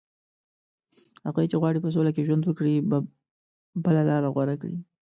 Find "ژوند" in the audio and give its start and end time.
2.27-2.43